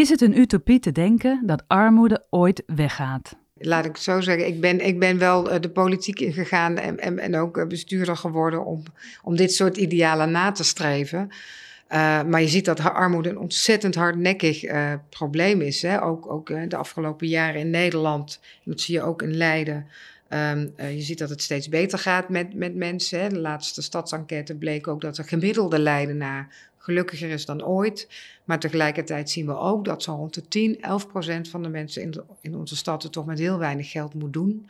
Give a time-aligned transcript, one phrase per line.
[0.00, 3.36] Is het een utopie te denken dat armoede ooit weggaat?
[3.54, 6.98] Laat ik het zo zeggen, ik ben, ik ben wel eh, de politiek ingegaan en,
[6.98, 8.82] en, en ook eh, bestuurder geworden om,
[9.22, 11.28] om dit soort idealen na te streven.
[11.28, 14.64] Uh, maar je ziet dat armoede een ontzettend hardnekkig
[15.08, 15.82] probleem is.
[15.82, 16.02] Hè?
[16.02, 19.86] Ook, ook de afgelopen jaren in Nederland, dat zie je ook in Leiden.
[20.32, 23.20] Um, je ziet dat het steeds beter gaat met, met mensen.
[23.20, 23.28] Hè?
[23.28, 26.48] De laatste stadsenquête bleek ook dat de gemiddelde Leidenaar
[26.80, 28.08] gelukkiger is dan ooit.
[28.44, 32.02] Maar tegelijkertijd zien we ook dat zo rond de 10, 11 procent van de mensen
[32.02, 34.68] in, in onze stad het toch met heel weinig geld moet doen.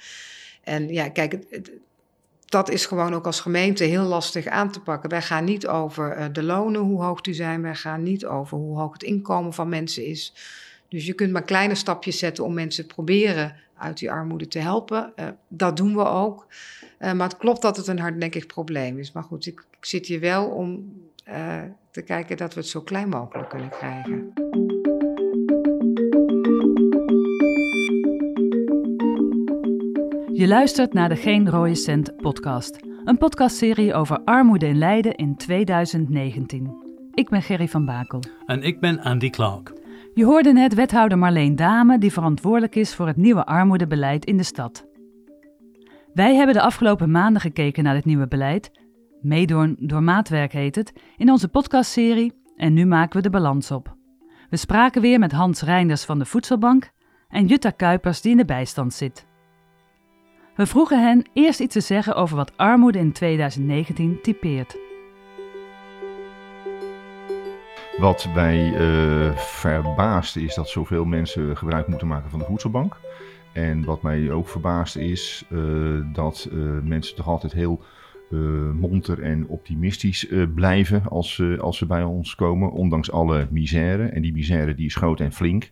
[0.62, 1.38] En ja, kijk,
[2.44, 5.10] dat is gewoon ook als gemeente heel lastig aan te pakken.
[5.10, 7.62] Wij gaan niet over uh, de lonen, hoe hoog die zijn.
[7.62, 10.34] Wij gaan niet over hoe hoog het inkomen van mensen is.
[10.88, 15.12] Dus je kunt maar kleine stapjes zetten om mensen proberen uit die armoede te helpen.
[15.16, 16.46] Uh, dat doen we ook.
[16.98, 19.12] Uh, maar het klopt dat het een hardnekkig probleem is.
[19.12, 20.92] Maar goed, ik, ik zit hier wel om
[21.90, 24.32] te kijken dat we het zo klein mogelijk kunnen krijgen.
[30.32, 32.78] Je luistert naar de Geen Rode Cent podcast.
[33.04, 36.88] Een podcastserie over armoede in Leiden in 2019.
[37.14, 38.22] Ik ben Gerry van Bakel.
[38.46, 39.72] En ik ben Andy Clark.
[40.14, 44.42] Je hoorde net wethouder Marleen Dame, die verantwoordelijk is voor het nieuwe armoedebeleid in de
[44.42, 44.86] stad.
[46.14, 48.70] Wij hebben de afgelopen maanden gekeken naar dit nieuwe beleid.
[49.20, 53.96] Meedoen door maatwerk heet het, in onze podcastserie en nu maken we de balans op.
[54.50, 56.90] We spraken weer met Hans Reinders van de Voedselbank
[57.28, 59.26] en Jutta Kuipers die in de bijstand zit.
[60.54, 64.76] We vroegen hen eerst iets te zeggen over wat armoede in 2019 typeert.
[67.96, 72.96] Wat mij uh, verbaast is dat zoveel mensen gebruik moeten maken van de voedselbank.
[73.52, 77.82] En wat mij ook verbaast is uh, dat uh, mensen toch altijd heel
[78.74, 84.04] monter en optimistisch blijven als, als ze bij ons komen, ondanks alle misère.
[84.04, 85.70] En die misère die is groot en flink.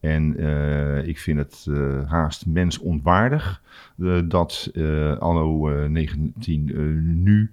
[0.00, 1.66] En uh, ik vind het
[2.06, 3.62] haast mensontwaardig
[3.96, 4.70] uh, dat
[5.18, 7.50] anno 19 nu,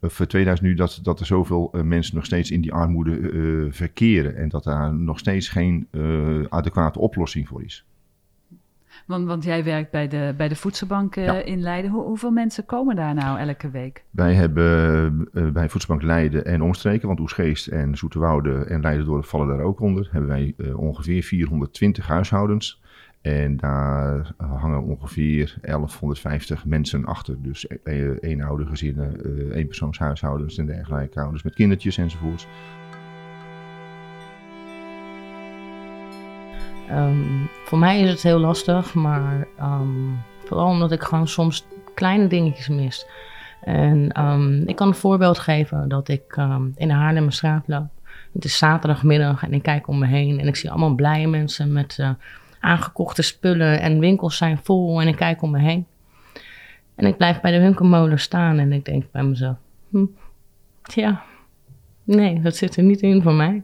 [0.00, 4.36] of 2000 nu, dat, dat er zoveel mensen nog steeds in die armoede verkeren.
[4.36, 5.88] En dat daar nog steeds geen
[6.48, 7.87] adequate oplossing voor is.
[9.08, 11.34] Want, want jij werkt bij de, bij de voedselbank uh, ja.
[11.34, 11.90] in Leiden.
[11.90, 14.04] Hoe, hoeveel mensen komen daar nou elke week?
[14.10, 19.48] Wij hebben uh, bij voedselbank Leiden en omstreken, want Oesgeest en Zoeterwoude en Leidendorp vallen
[19.48, 22.82] daar ook onder, hebben wij uh, ongeveer 420 huishoudens.
[23.20, 27.42] En daar hangen ongeveer 1150 mensen achter.
[27.42, 27.66] Dus
[28.20, 32.46] eenoudergezinnen, eenpersoonshuishoudens en dergelijke, ouders met kindertjes enzovoorts.
[36.92, 42.26] Um, voor mij is het heel lastig, maar um, vooral omdat ik gewoon soms kleine
[42.26, 43.06] dingetjes mis.
[43.60, 46.36] En um, ik kan een voorbeeld geven dat ik
[46.76, 47.88] in de Haarlemmerstraat loop.
[48.32, 51.72] Het is zaterdagmiddag en ik kijk om me heen en ik zie allemaal blije mensen
[51.72, 52.10] met uh,
[52.60, 55.86] aangekochte spullen en winkels zijn vol en ik kijk om me heen.
[56.94, 59.56] En ik blijf bij de winkelmolen staan en ik denk bij mezelf,
[59.90, 60.04] hm,
[60.82, 61.22] ja,
[62.08, 63.62] Nee, dat zit er niet in voor mij.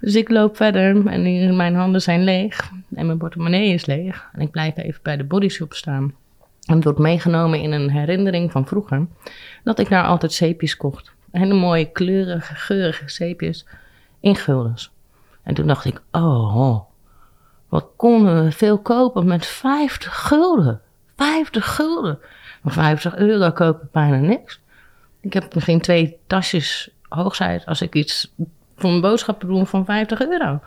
[0.00, 4.28] Dus ik loop verder en mijn handen zijn leeg en mijn portemonnee is leeg.
[4.32, 6.14] En ik blijf even bij de bodyshop staan.
[6.66, 9.06] En het wordt meegenomen in een herinnering van vroeger
[9.64, 11.12] dat ik daar altijd zeepjes kocht.
[11.30, 13.66] Hele mooie, kleurige, geurige zeepjes
[14.20, 14.92] in guldens.
[15.42, 16.80] En toen dacht ik, oh,
[17.68, 20.80] wat konden we veel kopen met 50 gulden.
[21.16, 22.18] 50 gulden.
[22.62, 24.60] Maar 50 euro koop ik bijna niks.
[25.20, 28.34] Ik heb misschien twee tasjes hoogsheid als ik iets
[28.76, 30.60] voor mijn boodschappen doe van 50 euro.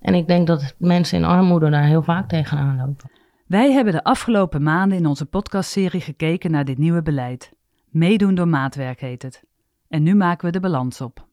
[0.00, 3.10] En ik denk dat mensen in armoede daar heel vaak tegenaan lopen.
[3.46, 7.52] Wij hebben de afgelopen maanden in onze podcastserie gekeken naar dit nieuwe beleid.
[7.90, 9.44] Meedoen door maatwerk heet het.
[9.88, 11.26] En nu maken we de balans op.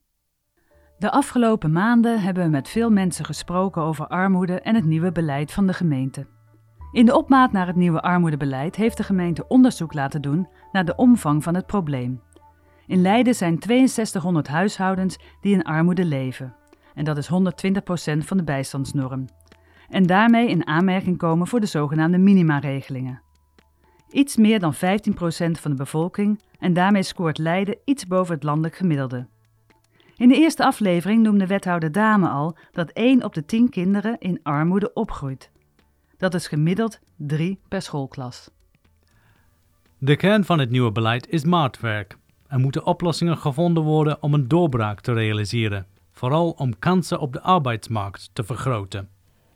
[0.97, 5.51] De afgelopen maanden hebben we met veel mensen gesproken over armoede en het nieuwe beleid
[5.51, 6.27] van de gemeente.
[6.91, 10.95] In de opmaat naar het nieuwe armoedebeleid heeft de gemeente onderzoek laten doen naar de
[10.95, 12.21] omvang van het probleem.
[12.87, 16.55] In Leiden zijn 6200 huishoudens die in armoede leven.
[16.93, 19.25] En dat is 120% van de bijstandsnorm.
[19.89, 23.21] En daarmee in aanmerking komen voor de zogenaamde minimaregelingen.
[24.11, 24.77] Iets meer dan 15%
[25.51, 29.27] van de bevolking en daarmee scoort Leiden iets boven het landelijk gemiddelde.
[30.15, 34.39] In de eerste aflevering noemde wethouder Dame al dat 1 op de 10 kinderen in
[34.43, 35.51] armoede opgroeit.
[36.17, 38.49] Dat is gemiddeld 3 per schoolklas.
[39.97, 42.17] De kern van het nieuwe beleid is maatwerk.
[42.53, 47.41] Er moeten oplossingen gevonden worden om een doorbraak te realiseren, vooral om kansen op de
[47.41, 49.09] arbeidsmarkt te vergroten.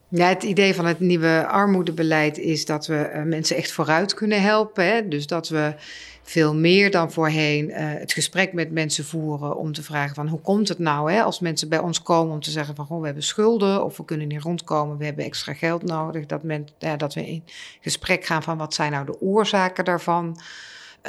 [0.07, 4.41] Ja, het idee van het nieuwe armoedebeleid is dat we uh, mensen echt vooruit kunnen
[4.41, 5.09] helpen.
[5.09, 5.73] Dus dat we
[6.21, 10.41] veel meer dan voorheen uh, het gesprek met mensen voeren om te vragen van hoe
[10.41, 11.21] komt het nou hè?
[11.21, 14.05] als mensen bij ons komen om te zeggen van goh, we hebben schulden of we
[14.05, 16.25] kunnen niet rondkomen, we hebben extra geld nodig.
[16.25, 17.43] Dat, men, ja, dat we in
[17.81, 20.37] gesprek gaan van wat zijn nou de oorzaken daarvan.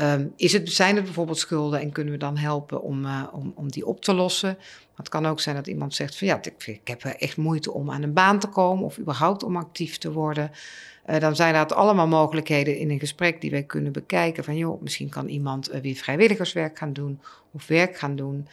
[0.01, 3.53] Um, is het, zijn het bijvoorbeeld schulden en kunnen we dan helpen om, uh, om,
[3.55, 4.59] om die op te lossen?
[4.95, 7.91] Het kan ook zijn dat iemand zegt van ja, ik, ik heb echt moeite om
[7.91, 10.51] aan een baan te komen of überhaupt om actief te worden.
[11.07, 14.45] Uh, dan zijn dat allemaal mogelijkheden in een gesprek die wij kunnen bekijken.
[14.45, 17.21] Van joh, misschien kan iemand uh, weer vrijwilligerswerk gaan doen
[17.53, 18.49] of werk gaan doen.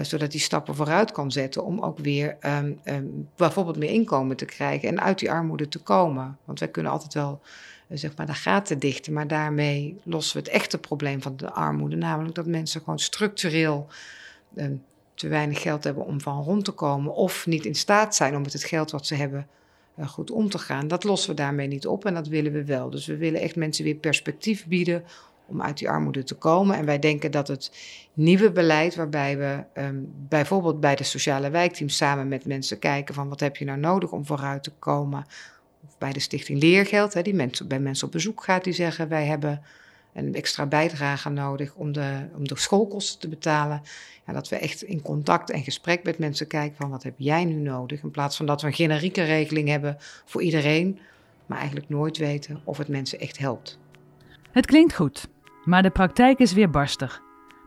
[0.00, 4.44] Zodat die stappen vooruit kan zetten om ook weer um, um, bijvoorbeeld meer inkomen te
[4.44, 6.38] krijgen en uit die armoede te komen.
[6.44, 7.40] Want wij kunnen altijd wel
[7.88, 11.96] zeg maar de gaten dichten, maar daarmee lossen we het echte probleem van de armoede.
[11.96, 13.86] Namelijk dat mensen gewoon structureel
[14.56, 14.82] um,
[15.14, 17.14] te weinig geld hebben om van rond te komen.
[17.14, 19.46] Of niet in staat zijn om met het geld wat ze hebben
[19.98, 20.88] uh, goed om te gaan.
[20.88, 22.90] Dat lossen we daarmee niet op en dat willen we wel.
[22.90, 25.04] Dus we willen echt mensen weer perspectief bieden
[25.46, 26.76] om uit die armoede te komen.
[26.76, 27.72] En wij denken dat het
[28.12, 33.28] nieuwe beleid, waarbij we um, bijvoorbeeld bij de sociale wijkteams samen met mensen kijken van
[33.28, 35.26] wat heb je nou nodig om vooruit te komen.
[35.86, 39.08] Of bij de Stichting Leergeld, hè, die mensen, bij mensen op bezoek gaat, die zeggen
[39.08, 39.62] wij hebben
[40.16, 43.82] een extra bijdrage nodig om de, om de schoolkosten te betalen.
[44.26, 47.44] Ja, dat we echt in contact en gesprek met mensen kijken van wat heb jij
[47.44, 48.02] nu nodig.
[48.02, 50.98] In plaats van dat we een generieke regeling hebben voor iedereen,
[51.46, 53.78] maar eigenlijk nooit weten of het mensen echt helpt.
[54.52, 55.28] Het klinkt goed,
[55.64, 57.20] maar de praktijk is weer barstig.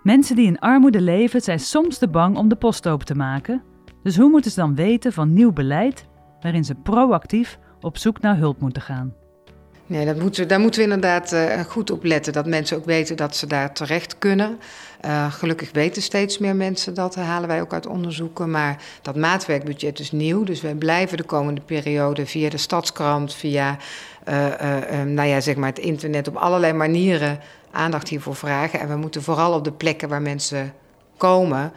[0.03, 3.63] Mensen die in armoede leven zijn soms te bang om de post open te maken.
[4.03, 6.05] Dus hoe moeten ze dan weten van nieuw beleid
[6.41, 9.13] waarin ze proactief op zoek naar hulp moeten gaan?
[9.89, 12.33] Nee, dat moeten, daar moeten we inderdaad uh, goed op letten.
[12.33, 14.59] Dat mensen ook weten dat ze daar terecht kunnen.
[15.05, 18.51] Uh, gelukkig weten steeds meer mensen dat, halen wij ook uit onderzoeken.
[18.51, 20.43] Maar dat maatwerkbudget is nieuw.
[20.43, 23.77] Dus wij blijven de komende periode via de stadskrant, via
[24.29, 24.45] uh,
[25.05, 27.39] nou ja, zeg maar het internet, op allerlei manieren
[27.71, 28.79] aandacht hiervoor vragen.
[28.79, 30.73] En we moeten vooral op de plekken waar mensen
[31.17, 31.71] komen.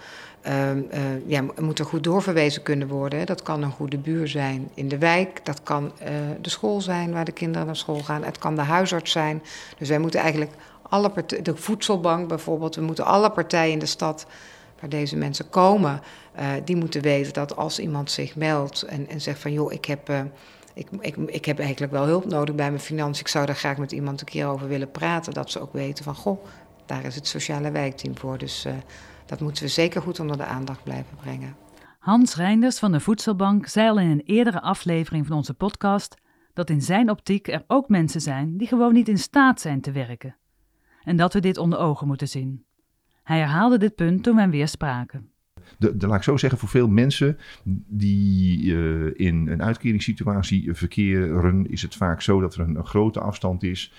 [0.46, 0.82] Uh, uh,
[1.26, 3.26] ja, moet er goed doorverwezen kunnen worden.
[3.26, 5.44] Dat kan een goede buur zijn in de wijk.
[5.44, 6.08] Dat kan uh,
[6.40, 8.24] de school zijn waar de kinderen naar school gaan.
[8.24, 9.42] Het kan de huisarts zijn.
[9.78, 10.52] Dus wij moeten eigenlijk
[10.82, 14.26] alle partijen, de voedselbank bijvoorbeeld, we moeten alle partijen in de stad
[14.80, 16.00] waar deze mensen komen,
[16.64, 20.10] die moeten weten dat als iemand zich meldt en, en zegt van joh, ik heb.
[20.74, 23.20] Ik, ik, ik, heb eigenlijk wel hulp nodig bij mijn financiën.
[23.20, 25.32] Ik zou daar graag met iemand een keer over willen praten.
[25.32, 26.44] Dat ze ook weten van, goh,
[26.86, 28.38] daar is het sociale wijkteam voor.
[28.38, 28.66] Dus
[29.26, 31.56] dat moeten we zeker goed onder de aandacht blijven brengen.
[31.98, 36.20] Hans Reinders van de Voedselbank zei al in een eerdere aflevering van onze podcast
[36.52, 39.92] dat in zijn optiek er ook mensen zijn die gewoon niet in staat zijn te
[39.92, 40.36] werken.
[41.04, 42.64] En dat we dit onder ogen moeten zien.
[43.22, 45.30] Hij herhaalde dit punt toen we hem weer spraken.
[45.78, 47.38] De, de, laat ik zo zeggen, voor veel mensen
[47.86, 53.20] die uh, in een uitkeringssituatie verkeren, is het vaak zo dat er een, een grote
[53.20, 53.92] afstand is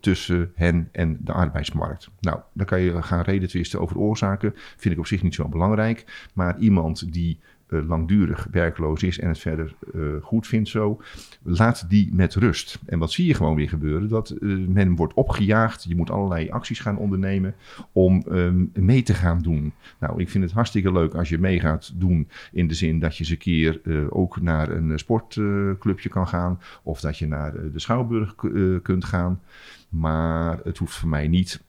[0.00, 2.10] tussen hen en de arbeidsmarkt.
[2.20, 4.52] Nou, dan kan je gaan reden twisten over oorzaken.
[4.54, 6.28] Vind ik op zich niet zo belangrijk.
[6.34, 7.38] Maar iemand die
[7.68, 11.00] uh, langdurig werkloos is en het verder uh, goed vindt zo,
[11.42, 12.78] laat die met rust.
[12.86, 14.08] En wat zie je gewoon weer gebeuren?
[14.08, 15.84] Dat uh, men wordt opgejaagd.
[15.88, 17.54] Je moet allerlei acties gaan ondernemen
[17.92, 19.72] om um, mee te gaan doen.
[20.00, 23.16] Nou, ik vind het hartstikke leuk als je mee gaat doen in de zin dat
[23.16, 23.80] je eens een keer
[24.10, 28.34] ook naar een sportclubje kan gaan of dat je naar de Schouwburg
[28.82, 29.40] kunt gaan.
[29.88, 31.64] Maar het hoeft voor mij niet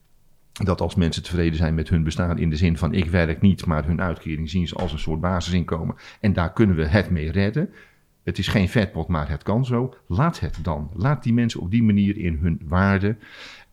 [0.64, 3.66] dat als mensen tevreden zijn met hun bestaan in de zin van ik werk niet,
[3.66, 7.32] maar hun uitkering zien ze als een soort basisinkomen en daar kunnen we het mee
[7.32, 7.70] redden.
[8.24, 9.94] Het is geen vetpot, maar het kan zo.
[10.08, 10.90] Laat het dan.
[10.94, 13.18] Laat die mensen op die manier in hun waarde.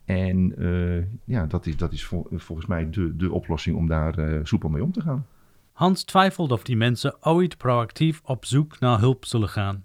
[0.04, 4.18] En uh, ja, dat is, dat is vol, volgens mij de, de oplossing om daar
[4.18, 5.26] uh, soepel mee om te gaan.
[5.72, 9.84] Hans twijfelt of die mensen ooit proactief op zoek naar hulp zullen gaan.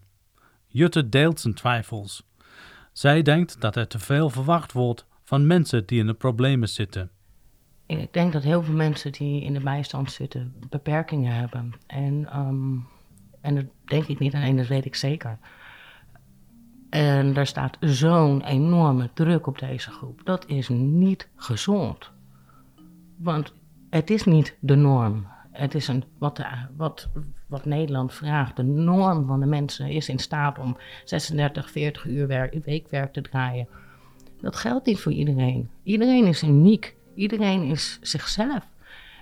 [0.68, 2.28] Jutte deelt zijn twijfels.
[2.92, 7.10] Zij denkt dat er te veel verwacht wordt van mensen die in de problemen zitten.
[7.86, 11.74] Ik denk dat heel veel mensen die in de bijstand zitten beperkingen hebben.
[11.88, 12.88] En, um,
[13.42, 15.38] en dat denk ik niet alleen, dat weet ik zeker.
[16.90, 20.22] En er staat zo'n enorme druk op deze groep.
[20.24, 22.12] Dat is niet gezond.
[23.18, 23.54] Want
[23.90, 25.28] het is niet de norm.
[25.52, 26.46] Het is een, wat, de,
[26.78, 27.10] wat,
[27.48, 28.56] wat Nederland vraagt.
[28.56, 33.22] De norm van de mensen is in staat om 36, 40 uur werk, weekwerk te
[33.22, 33.68] draaien.
[34.42, 35.70] Dat geldt niet voor iedereen.
[35.84, 36.96] Iedereen is uniek.
[37.16, 38.68] Iedereen is zichzelf.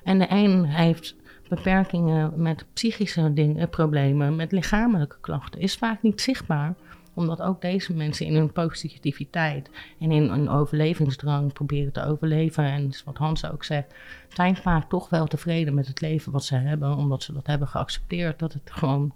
[0.03, 1.15] En de een heeft
[1.50, 5.62] beperkingen met psychische dingen, problemen, met lichamelijke klachten.
[5.62, 6.75] Is vaak niet zichtbaar,
[7.13, 9.69] omdat ook deze mensen in hun positiviteit
[10.00, 12.63] en in een overlevingsdrang proberen te overleven.
[12.63, 13.93] En wat Hans ook zegt,
[14.33, 17.67] zijn vaak toch wel tevreden met het leven wat ze hebben, omdat ze dat hebben
[17.67, 18.39] geaccepteerd.
[18.39, 19.13] Dat het gewoon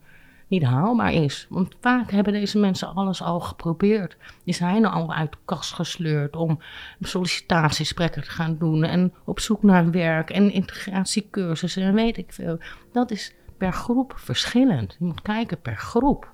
[0.51, 1.46] niet haalbaar is.
[1.50, 4.17] Want vaak hebben deze mensen alles al geprobeerd.
[4.43, 6.60] Die zijn al uit de kast gesleurd om
[7.00, 12.60] sollicitatiesprekken te gaan doen en op zoek naar werk en integratiecursussen en weet ik veel.
[12.91, 14.96] Dat is per groep verschillend.
[15.00, 16.31] Je moet kijken per groep.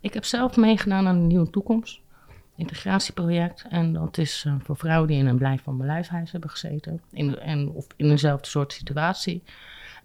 [0.00, 2.00] Ik heb zelf meegedaan aan een nieuwe toekomst
[2.58, 3.64] integratieproject.
[3.68, 7.00] En dat is uh, voor vrouwen die in een blijf van beluishuis hebben gezeten.
[7.10, 9.42] In, en, of in eenzelfde soort situatie.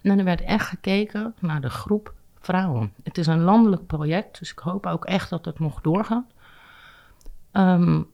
[0.02, 2.92] En er werd echt gekeken naar de groep vrouwen.
[3.02, 6.32] Het is een landelijk project, dus ik hoop ook echt dat het nog doorgaat.
[7.52, 8.08] Um,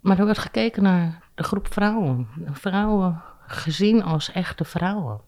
[0.00, 2.28] maar er werd gekeken naar de groep vrouwen.
[2.50, 5.20] Vrouwen gezien als echte vrouwen.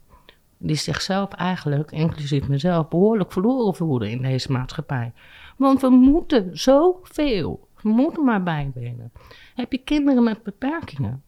[0.59, 5.13] Die zichzelf eigenlijk, inclusief mezelf, behoorlijk verloren voelden in deze maatschappij.
[5.57, 7.69] Want we moeten zoveel.
[7.83, 9.13] We moeten maar bijbenen.
[9.55, 11.23] Heb je kinderen met beperkingen?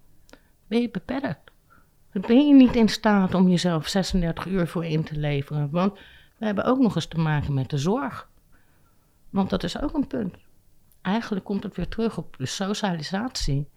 [0.66, 1.50] Ben je beperkt?
[2.12, 5.70] Ben je niet in staat om jezelf 36 uur voor in te leveren?
[5.70, 5.98] Want
[6.40, 8.28] we hebben ook nog eens te maken met de zorg.
[9.30, 10.36] Want dat is ook een punt.
[11.02, 13.68] Eigenlijk komt het weer terug op de socialisatie.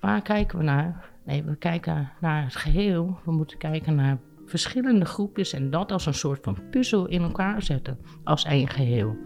[0.00, 1.10] Waar kijken we naar?
[1.24, 3.18] Nee, we kijken naar het geheel.
[3.24, 7.62] We moeten kijken naar verschillende groepjes en dat als een soort van puzzel in elkaar
[7.62, 9.16] zetten, als één geheel.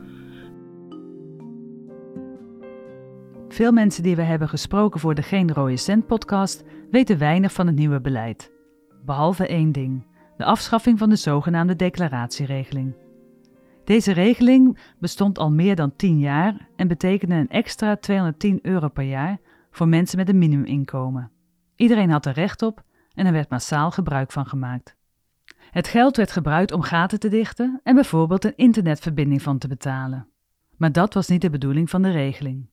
[3.49, 7.67] Veel mensen die we hebben gesproken voor de Geen Rode Cent podcast weten weinig van
[7.67, 8.53] het nieuwe beleid.
[9.05, 10.07] Behalve één ding:
[10.41, 12.95] de afschaffing van de zogenaamde declaratieregeling.
[13.85, 19.05] Deze regeling bestond al meer dan 10 jaar en betekende een extra 210 euro per
[19.05, 19.39] jaar
[19.71, 21.31] voor mensen met een minimuminkomen.
[21.77, 22.83] Iedereen had er recht op
[23.15, 24.97] en er werd massaal gebruik van gemaakt.
[25.71, 30.29] Het geld werd gebruikt om gaten te dichten en bijvoorbeeld een internetverbinding van te betalen.
[30.77, 32.71] Maar dat was niet de bedoeling van de regeling.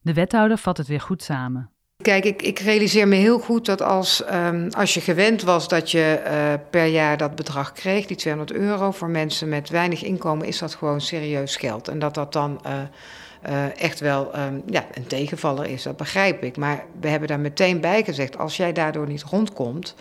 [0.00, 1.70] De wethouder vat het weer goed samen.
[2.02, 5.90] Kijk, ik, ik realiseer me heel goed dat als, um, als je gewend was dat
[5.90, 6.32] je uh,
[6.70, 10.74] per jaar dat bedrag kreeg, die 200 euro, voor mensen met weinig inkomen, is dat
[10.74, 11.88] gewoon serieus geld.
[11.88, 12.72] En dat dat dan uh,
[13.48, 16.56] uh, echt wel um, ja, een tegenvaller is, dat begrijp ik.
[16.56, 19.94] Maar we hebben daar meteen bij gezegd, als jij daardoor niet rondkomt,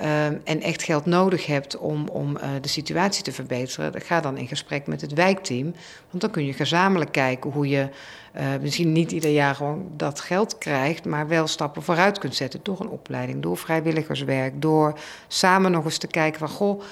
[0.00, 4.36] Um, en echt geld nodig hebt om, om uh, de situatie te verbeteren, ga dan
[4.36, 5.74] in gesprek met het wijkteam.
[6.10, 7.88] Want dan kun je gezamenlijk kijken hoe je
[8.36, 12.60] uh, misschien niet ieder jaar gewoon dat geld krijgt, maar wel stappen vooruit kunt zetten
[12.62, 16.82] door een opleiding, door vrijwilligerswerk, door samen nog eens te kijken van goh.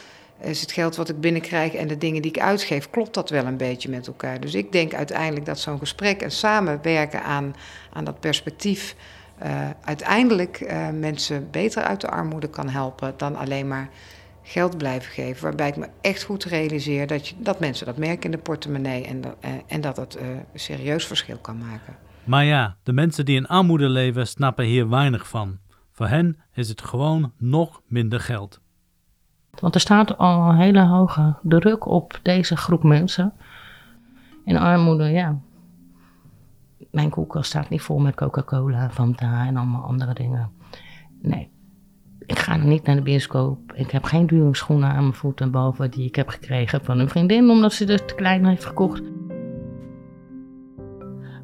[0.40, 3.46] Is het geld wat ik binnenkrijg en de dingen die ik uitgeef, klopt dat wel
[3.46, 4.40] een beetje met elkaar?
[4.40, 7.54] Dus ik denk uiteindelijk dat zo'n gesprek en samenwerken aan,
[7.92, 8.94] aan dat perspectief
[9.42, 13.88] uh, uiteindelijk uh, mensen beter uit de armoede kan helpen dan alleen maar
[14.42, 15.42] geld blijven geven.
[15.42, 19.04] Waarbij ik me echt goed realiseer dat, je, dat mensen dat merken in de portemonnee
[19.04, 21.96] en, dat, uh, en dat het een serieus verschil kan maken.
[22.24, 25.58] Maar ja, de mensen die in armoede leven snappen hier weinig van.
[25.92, 28.60] Voor hen is het gewoon nog minder geld.
[29.60, 33.32] Want er staat al een hele hoge druk op deze groep mensen.
[34.44, 35.38] In armoede, ja,
[36.90, 40.50] mijn koelkast staat niet vol met Coca-Cola, Fanta en allemaal andere dingen.
[41.22, 41.50] Nee,
[42.26, 43.72] ik ga niet naar de bioscoop.
[43.72, 47.08] Ik heb geen dure schoenen aan mijn voeten boven die ik heb gekregen van een
[47.08, 49.02] vriendin omdat ze er te klein heeft gekocht.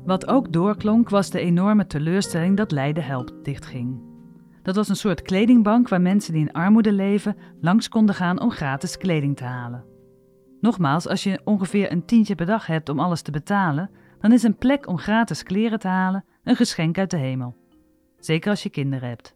[0.04, 4.00] Wat ook doorklonk was de enorme teleurstelling dat Leiden Helpt dichtging.
[4.62, 8.50] Dat was een soort kledingbank waar mensen die in armoede leven langs konden gaan om
[8.50, 9.84] gratis kleding te halen.
[10.60, 14.42] Nogmaals, als je ongeveer een tientje per dag hebt om alles te betalen, dan is
[14.42, 17.56] een plek om gratis kleren te halen een geschenk uit de hemel.
[18.18, 19.35] Zeker als je kinderen hebt.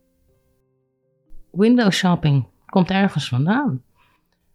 [1.50, 3.82] Window shopping komt ergens vandaan.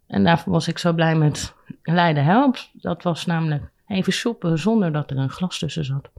[0.07, 1.53] En daarvoor was ik zo blij met
[1.83, 2.69] Leiden Helpt.
[2.73, 6.09] Dat was namelijk even shoppen zonder dat er een glas tussen zat.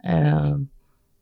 [0.00, 0.54] Uh,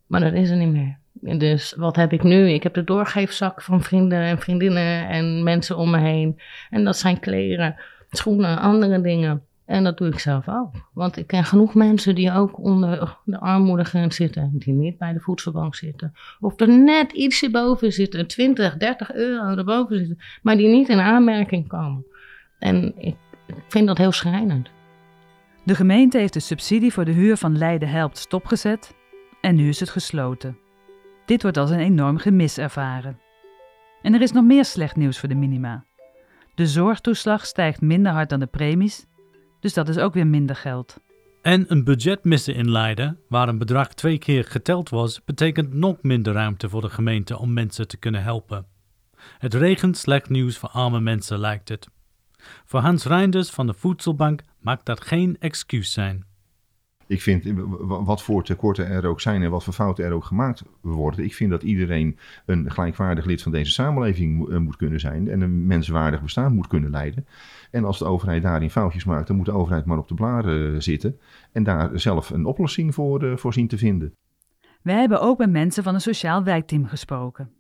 [0.07, 0.99] maar dat is er niet meer.
[1.39, 2.51] Dus wat heb ik nu?
[2.51, 6.41] Ik heb de doorgeefzak van vrienden en vriendinnen en mensen om me heen.
[6.71, 7.77] En dat zijn kleren,
[8.11, 9.43] schoenen, andere dingen.
[9.69, 10.75] En dat doe ik zelf ook.
[10.93, 14.51] Want ik ken genoeg mensen die ook onder de armoedegrens zitten.
[14.53, 16.13] Die niet bij de voedselbank zitten.
[16.41, 18.27] Of er net ietsje boven zitten.
[18.27, 20.19] 20, 30 euro erboven zitten.
[20.43, 22.05] Maar die niet in aanmerking komen.
[22.59, 23.17] En ik
[23.69, 24.71] vind dat heel schrijnend.
[25.65, 28.95] De gemeente heeft de subsidie voor de huur van Leiden Helpt stopgezet.
[29.41, 30.59] En nu is het gesloten.
[31.25, 33.19] Dit wordt als een enorm gemis ervaren.
[34.03, 35.85] En er is nog meer slecht nieuws voor de minima.
[36.55, 39.08] De zorgtoeslag stijgt minder hard dan de premies
[39.61, 41.01] dus dat is ook weer minder geld.
[41.43, 46.03] En een budget missen in Leiden, waar een bedrag twee keer geteld was, betekent nog
[46.03, 48.67] minder ruimte voor de gemeente om mensen te kunnen helpen.
[49.39, 51.89] Het regent slecht nieuws voor arme mensen, lijkt het.
[52.65, 56.25] Voor Hans Reinders van de Voedselbank mag dat geen excuus zijn.
[57.09, 57.45] Ik vind,
[57.81, 61.35] wat voor tekorten er ook zijn en wat voor fouten er ook gemaakt worden, ik
[61.35, 66.23] vind dat iedereen een gelijkwaardig lid van deze samenleving moet kunnen zijn en een menswaardig
[66.23, 67.27] bestaan moet kunnen leiden.
[67.71, 70.83] En als de overheid daarin foutjes maakt, dan moet de overheid maar op de blaren
[70.83, 71.19] zitten
[71.53, 74.15] en daar zelf een oplossing voor, voor zien te vinden.
[74.83, 77.53] We hebben ook met mensen van een sociaal wijkteam gesproken.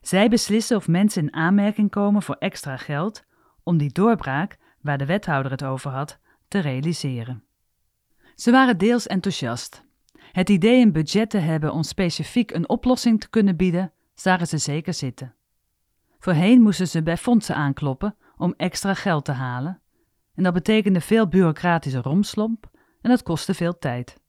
[0.00, 3.24] Zij beslissen of mensen in aanmerking komen voor extra geld
[3.62, 7.44] om die doorbraak, waar de wethouder het over had, te realiseren.
[8.34, 9.84] Ze waren deels enthousiast.
[10.32, 14.58] Het idee een budget te hebben om specifiek een oplossing te kunnen bieden, zagen ze
[14.58, 15.34] zeker zitten.
[16.18, 19.80] Voorheen moesten ze bij fondsen aankloppen om extra geld te halen,
[20.34, 24.20] en dat betekende veel bureaucratische romslomp en dat kostte veel tijd.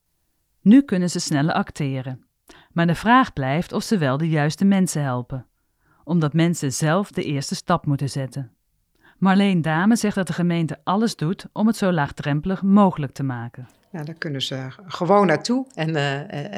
[0.61, 2.25] Nu kunnen ze sneller acteren,
[2.71, 5.45] maar de vraag blijft of ze wel de juiste mensen helpen,
[6.03, 8.51] omdat mensen zelf de eerste stap moeten zetten.
[9.17, 13.67] Marleen Dame zegt dat de gemeente alles doet om het zo laagdrempelig mogelijk te maken.
[13.95, 15.95] Ja, daar kunnen ze gewoon naartoe en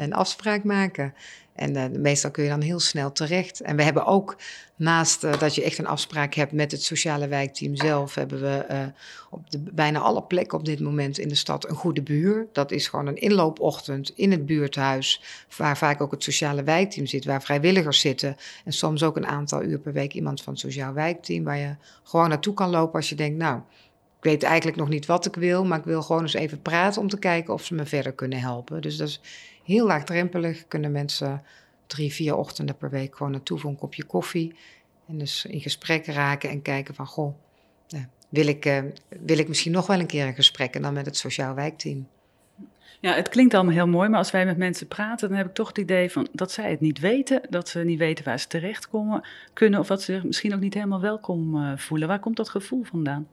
[0.02, 1.14] een afspraak maken.
[1.54, 3.60] En uh, meestal kun je dan heel snel terecht.
[3.60, 4.36] En we hebben ook,
[4.76, 8.92] naast dat je echt een afspraak hebt met het sociale wijkteam zelf, hebben we
[9.30, 12.46] op de, bijna alle plekken op dit moment in de stad een goede buur.
[12.52, 15.22] Dat is gewoon een inloopochtend in het buurthuis,
[15.56, 18.36] waar vaak ook het sociale wijkteam zit, waar vrijwilligers zitten.
[18.64, 21.74] En soms ook een aantal uur per week iemand van het sociaal wijkteam, waar je
[22.02, 23.60] gewoon naartoe kan lopen als je denkt, nou,
[24.18, 27.00] ik weet eigenlijk nog niet wat ik wil, maar ik wil gewoon eens even praten
[27.00, 28.82] om te kijken of ze me verder kunnen helpen.
[28.82, 29.20] Dus dat is
[29.64, 30.68] heel laagdrempelig.
[30.68, 31.42] Kunnen mensen
[31.86, 34.54] drie, vier ochtenden per week gewoon naartoe voor een kopje koffie.
[35.06, 37.34] En dus in gesprek raken en kijken van, goh,
[38.28, 41.06] wil, ik, uh, wil ik misschien nog wel een keer een gesprek en dan met
[41.06, 42.08] het sociaal wijkteam.
[43.00, 45.54] Ja, het klinkt allemaal heel mooi, maar als wij met mensen praten, dan heb ik
[45.54, 48.46] toch het idee van dat zij het niet weten, dat ze niet weten waar ze
[48.46, 52.08] terecht komen, kunnen of dat ze zich misschien ook niet helemaal welkom uh, voelen.
[52.08, 53.26] Waar komt dat gevoel vandaan?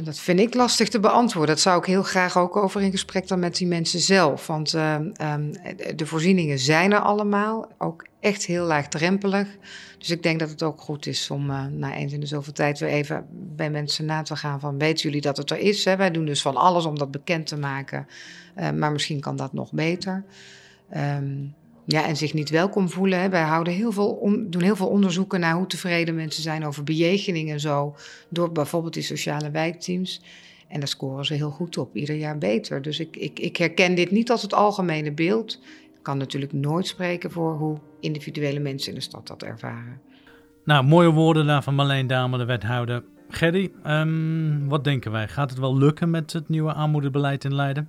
[0.00, 1.54] Dat vind ik lastig te beantwoorden.
[1.54, 4.46] Dat zou ik heel graag ook over in gesprek dan met die mensen zelf.
[4.46, 5.52] Want uh, um,
[5.96, 9.48] de voorzieningen zijn er allemaal, ook echt heel laagdrempelig.
[9.98, 12.52] Dus ik denk dat het ook goed is om uh, na eens in de zoveel
[12.52, 14.78] tijd weer even bij mensen na te gaan van...
[14.78, 15.84] weten jullie dat het er is?
[15.84, 18.06] Wij doen dus van alles om dat bekend te maken.
[18.58, 20.24] Uh, maar misschien kan dat nog beter.
[20.96, 23.20] Um, ja, en zich niet welkom voelen.
[23.20, 23.28] Hè.
[23.28, 27.50] Wij houden heel veel doen heel veel onderzoeken naar hoe tevreden mensen zijn over bejegening
[27.50, 27.94] en zo.
[28.28, 30.22] Door bijvoorbeeld die sociale wijkteams.
[30.68, 32.82] En daar scoren ze heel goed op, ieder jaar beter.
[32.82, 35.60] Dus ik, ik, ik herken dit niet als het algemene beeld.
[35.94, 40.00] Ik kan natuurlijk nooit spreken voor hoe individuele mensen in de stad dat ervaren.
[40.64, 43.04] Nou, mooie woorden daar van Marleen Dame, de wethouder.
[43.28, 45.28] Gerry, um, wat denken wij?
[45.28, 47.88] Gaat het wel lukken met het nieuwe aanmoederbeleid in Leiden?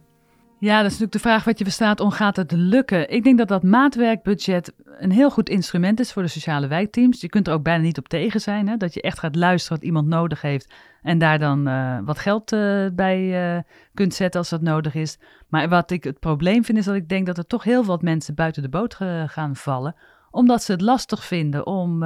[0.64, 3.10] Ja, dat is natuurlijk de vraag wat je verstaat om gaat het lukken.
[3.10, 7.22] Ik denk dat dat maatwerkbudget een heel goed instrument is voor de sociale wijkteams.
[7.22, 8.78] Je kunt er ook bijna niet op tegen zijn, hè?
[8.78, 12.54] dat je echt gaat luisteren wat iemand nodig heeft en daar dan uh, wat geld
[12.54, 13.62] uh, bij uh,
[13.94, 15.20] kunt zetten als dat nodig is.
[15.48, 18.00] Maar wat ik het probleem vind is dat ik denk dat er toch heel veel
[18.02, 18.94] mensen buiten de boot
[19.28, 19.96] gaan vallen,
[20.32, 22.04] omdat ze het lastig vinden om,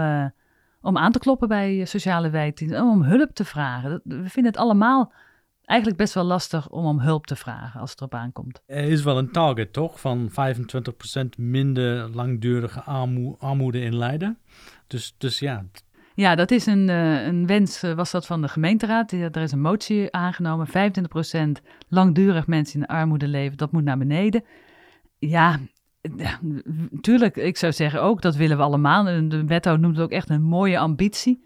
[0.81, 4.01] om aan te kloppen bij sociale wijkteams, om hulp te vragen.
[4.03, 5.13] We vinden het allemaal
[5.67, 8.61] eigenlijk best wel lastig om om hulp te vragen als het erop aankomt.
[8.65, 9.99] Er is wel een target, toch?
[9.99, 10.33] Van 25%
[11.37, 14.37] minder langdurige armo armoede in Leiden.
[14.87, 15.65] Dus, dus ja.
[16.13, 19.11] Ja, dat is een, uh, een wens, uh, was dat van de gemeenteraad.
[19.11, 20.67] Er is een motie aangenomen.
[20.67, 24.43] 25% langdurig mensen in armoede leven, dat moet naar beneden.
[25.19, 25.59] Ja,
[26.17, 26.39] ja,
[27.01, 29.03] tuurlijk, ik zou zeggen ook, dat willen we allemaal.
[29.03, 31.45] De wethouder noemt het ook echt een mooie ambitie.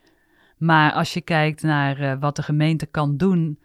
[0.57, 3.59] Maar als je kijkt naar uh, wat de gemeente kan doen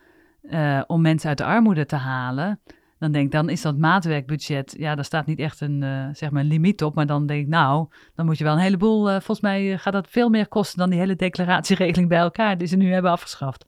[0.51, 2.61] uh, om mensen uit de armoede te halen,
[2.99, 6.31] dan denk ik, dan is dat maatwerkbudget, ja, daar staat niet echt een, uh, zeg
[6.31, 6.95] maar een limiet op.
[6.95, 9.93] Maar dan denk ik, nou, dan moet je wel een heleboel, uh, volgens mij gaat
[9.93, 13.67] dat veel meer kosten dan die hele declaratieregeling bij elkaar die ze nu hebben afgeschaft.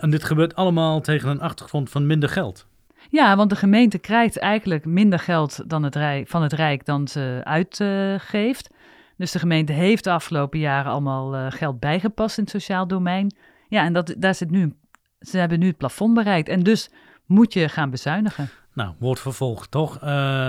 [0.00, 2.66] En dit gebeurt allemaal tegen een achtergrond van minder geld.
[3.10, 7.08] Ja, want de gemeente krijgt eigenlijk minder geld dan het Rijk, van het Rijk dan
[7.08, 8.70] ze uitgeeft.
[9.16, 13.34] dus de gemeente heeft de afgelopen jaren allemaal geld bijgepast in het sociaal domein.
[13.68, 14.76] Ja, en dat, daar zit nu een
[15.18, 16.90] ze hebben nu het plafond bereikt en dus
[17.26, 18.48] moet je gaan bezuinigen.
[18.74, 19.94] Nou, wordt vervolgd toch?
[19.94, 20.00] Uh,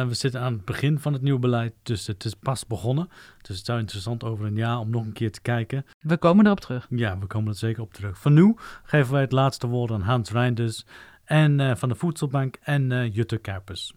[0.08, 3.10] we zitten aan het begin van het nieuwe beleid, dus het is pas begonnen.
[3.41, 5.86] Dus het zou interessant over een jaar om nog een keer te kijken.
[5.99, 6.88] We komen erop terug.
[6.89, 8.17] Ja, we komen er zeker op terug.
[8.17, 10.86] Voor nu geven wij het laatste woord aan Hans Reinders
[11.23, 13.93] en, uh, van de Voedselbank en uh, Jutte Kuipers.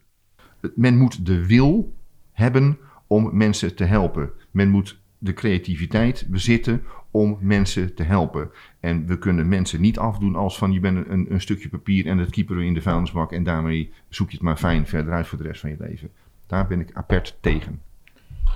[0.74, 1.94] Men moet de wil
[2.32, 4.30] hebben om mensen te helpen.
[4.50, 6.82] Men moet de creativiteit bezitten
[7.12, 8.50] om mensen te helpen.
[8.80, 12.18] En we kunnen mensen niet afdoen als van je bent een, een stukje papier en
[12.18, 15.26] dat keeper we in de vuilnisbak en daarmee zoek je het maar fijn verder uit
[15.26, 16.10] voor de rest van je leven.
[16.46, 17.82] Daar ben ik apert tegen.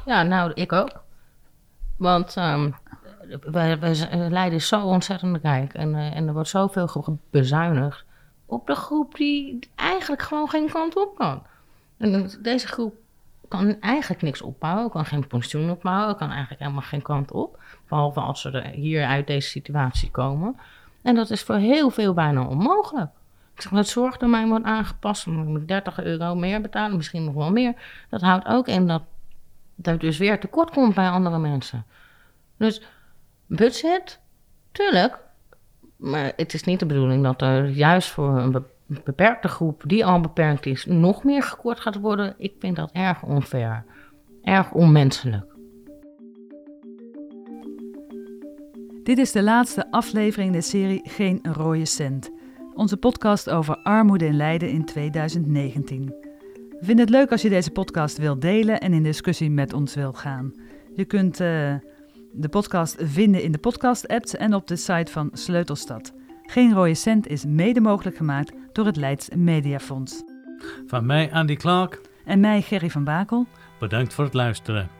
[0.07, 1.05] Ja, nou, ik ook.
[1.97, 2.75] Want um,
[3.40, 8.05] wij, wij leiden zo ontzettend rijk en, uh, en er wordt zoveel bezuinigd.
[8.47, 11.42] op de groep die eigenlijk gewoon geen kant op kan.
[11.97, 12.95] En deze groep
[13.48, 17.59] kan eigenlijk niks opbouwen, kan geen pensioen opbouwen, kan eigenlijk helemaal geen kant op.
[17.88, 20.56] Behalve als ze er hier uit deze situatie komen.
[21.02, 23.11] En dat is voor heel veel bijna onmogelijk.
[23.54, 27.35] Ik zeg, het zorgdomein wordt aangepast, dan moet ik 30 euro meer betalen, misschien nog
[27.35, 27.74] wel meer.
[28.11, 29.02] Dat houdt ook in dat
[29.74, 31.85] dat dus weer tekort komt bij andere mensen.
[32.56, 32.82] Dus
[33.46, 34.20] budget,
[34.72, 35.18] tuurlijk.
[35.96, 38.50] Maar het is niet de bedoeling dat er juist voor een
[38.87, 42.35] beperkte groep die al beperkt is, nog meer gekort gaat worden.
[42.38, 43.85] Ik vind dat erg onfair.
[44.42, 45.55] Erg onmenselijk.
[49.03, 52.31] Dit is de laatste aflevering in de serie Geen rode cent.
[52.75, 56.14] Onze podcast over armoede in Leiden in 2019.
[56.68, 59.94] We vinden het leuk als je deze podcast wilt delen en in discussie met ons
[59.94, 60.55] wilt gaan.
[60.94, 61.75] Je kunt uh,
[62.33, 66.14] de podcast vinden in de podcast-apps en op de site van Sleutelstad.
[66.42, 70.22] Geen rode cent is mede mogelijk gemaakt door het Leids Mediafonds.
[70.86, 72.00] Van mij Andy Clark.
[72.24, 73.46] En mij Gerry van Bakel.
[73.78, 74.95] Bedankt voor het luisteren.